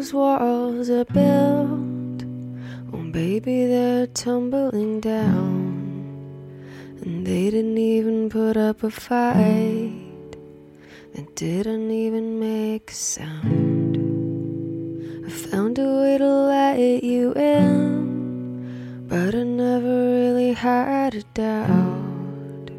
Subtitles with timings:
[0.00, 2.24] those walls are built,
[2.90, 5.76] oh baby, they're tumbling down.
[7.02, 10.38] And they didn't even put up a fight,
[11.12, 13.98] they didn't even make a sound.
[15.26, 22.70] I found a way to let you in, but I never really had a doubt.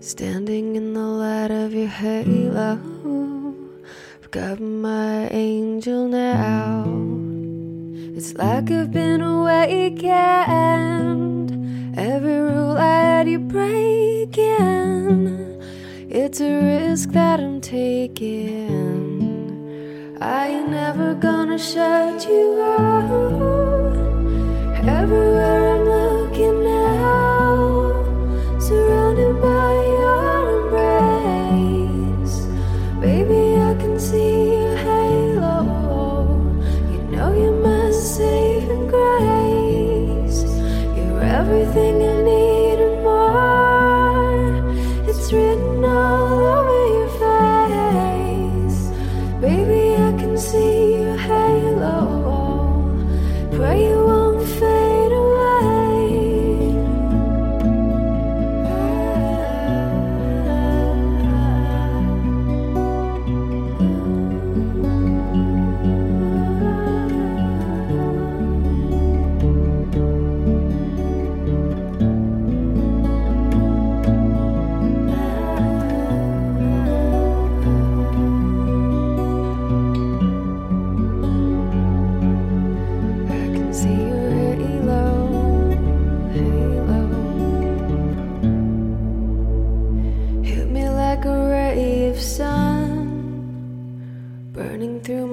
[0.00, 2.91] Standing in the light of your halo,
[4.32, 6.84] got my angel now.
[8.16, 10.08] It's like I've been awakened.
[11.98, 14.48] Every rule I had you breaking.
[16.08, 18.48] It's a risk that I'm taking.
[20.18, 23.92] I ain't never gonna shut you out.
[24.88, 25.81] Everywhere I'm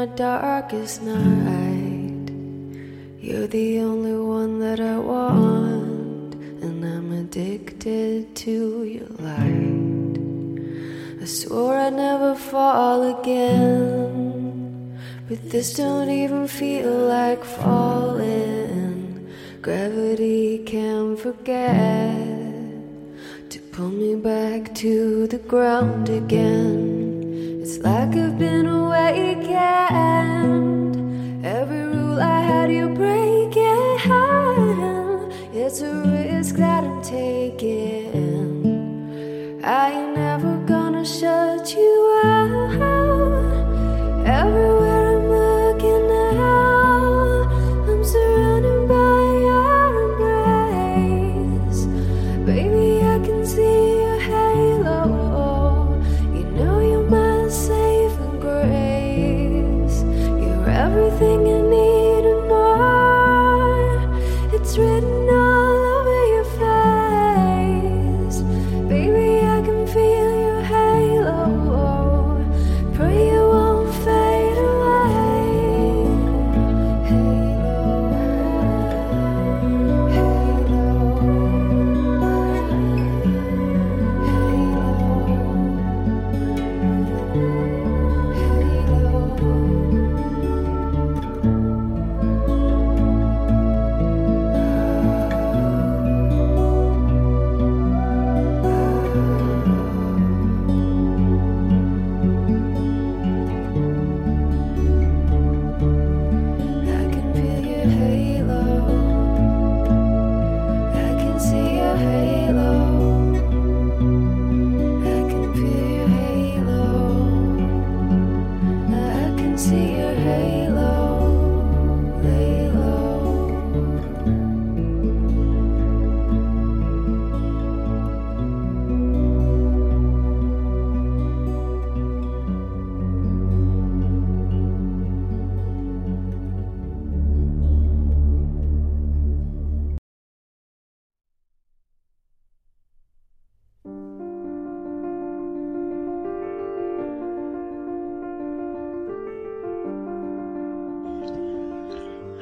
[0.00, 2.32] my darkest night.
[3.20, 6.32] You're the only one that I want,
[6.64, 10.16] and I'm addicted to your light.
[11.20, 14.98] I swore I'd never fall again.
[15.28, 19.28] But this don't even feel like falling.
[19.60, 22.16] Gravity can't forget
[23.50, 27.60] to pull me back to the ground again.
[27.60, 28.99] It's like I've been awakened.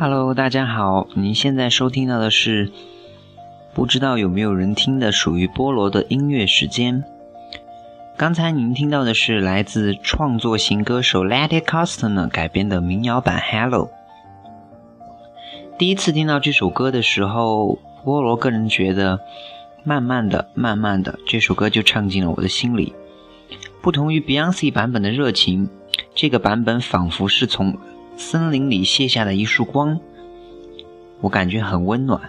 [0.00, 2.72] Hello，大家好，您现在收听到的是
[3.74, 7.04] 不知道有没有人听的属于菠萝的音乐时间。
[8.16, 13.88] 刚才您听到的是来自创作型歌手 Letty Costner 改编的民谣版《Hello》。
[15.76, 19.20] 第一次听到这首歌的时候，菠萝个人觉得，
[19.84, 22.94] 慢慢的、慢慢的，这首歌就唱进了我的心里。
[23.82, 25.68] 不同于 Beyonce 版本的热情，
[26.14, 27.76] 这个版本仿佛是从
[28.20, 29.98] 森林里卸下的一束光，
[31.22, 32.20] 我感觉很温暖。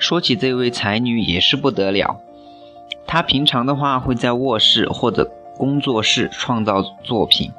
[0.00, 2.18] 说起这位才女也是不得了，
[3.06, 7.52] 她平常的话会在卧室或者工作室创造作品，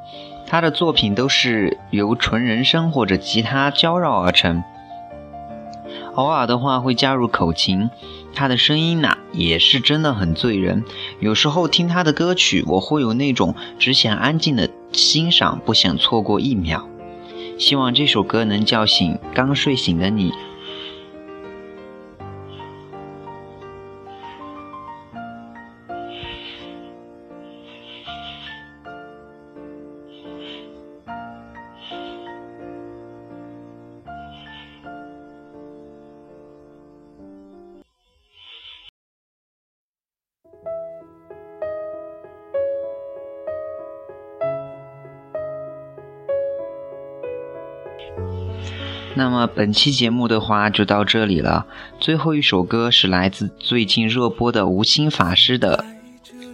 [0.48, 4.64] 她的作品都是由纯人声或者吉他交绕而成，
[6.16, 7.92] 偶尔的话会加入口琴，
[8.34, 10.84] 她的声音呐也是真的很醉人，
[11.20, 16.88] 有时候听她的歌曲，我会有那种只想安静的欣赏，不想错过一秒。
[17.60, 20.34] 希望这首歌能叫醒刚睡醒的你。
[49.14, 51.66] 那么本期节目的话就到这里了。
[52.00, 55.84] 最后一首歌是来自最近热播的无心法师的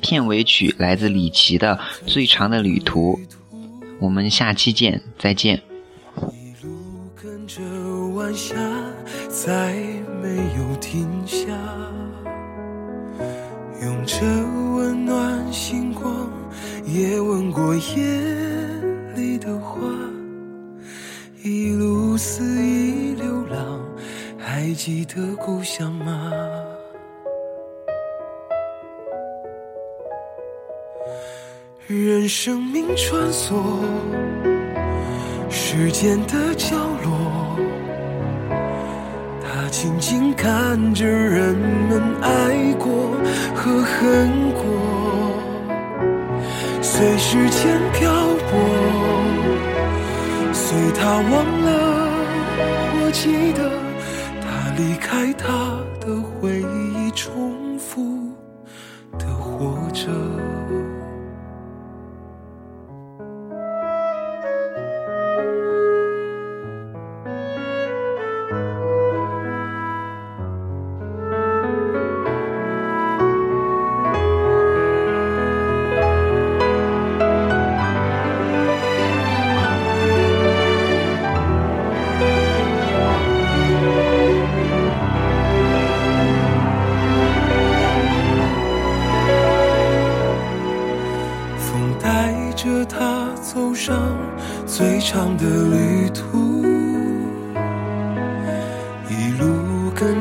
[0.01, 3.13] 片尾曲，来自李琦的《最长的旅途》。
[3.99, 5.61] 我们下期见，再见。
[6.31, 6.69] 一路
[7.15, 7.61] 跟着
[8.15, 8.55] 晚霞，
[9.29, 9.73] 再
[10.21, 11.47] 没有停下，
[13.81, 14.17] 用着
[14.75, 16.29] 温暖星光，
[16.85, 17.81] 也吻过夜
[19.15, 19.79] 里的花。
[21.43, 22.43] 一路思，
[24.77, 26.31] 记得故乡吗？
[31.87, 33.55] 任生命穿梭
[35.49, 37.57] 时间的角落，
[39.41, 43.17] 他静静看着人们爱过
[43.55, 44.61] 和恨过，
[46.83, 48.13] 随时间漂
[48.47, 48.59] 泊，
[50.53, 52.11] 随他忘了
[52.93, 53.71] 或记得，
[54.77, 55.47] 离开他
[55.99, 58.16] 的回忆，重复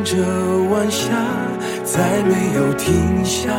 [0.07, 0.15] 着
[0.71, 1.11] 晚霞，
[1.83, 3.51] 再没有停下，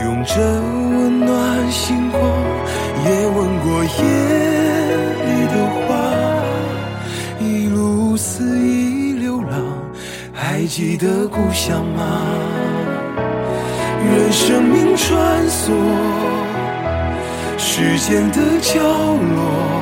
[0.00, 2.22] 拥着温暖星光，
[3.04, 3.90] 也吻过夜
[5.26, 5.90] 里的花，
[7.40, 9.50] 一路肆意流浪，
[10.32, 12.22] 还记得故乡吗？
[13.98, 15.72] 任生命穿梭
[17.58, 19.81] 时间的角落，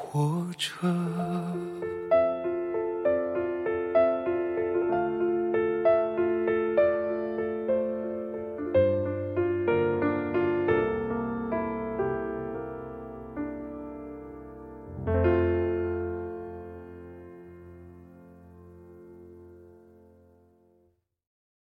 [0.61, 1.80] 着。